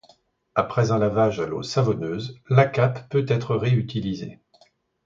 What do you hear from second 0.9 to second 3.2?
un lavage à l'eau savonneuse, la cape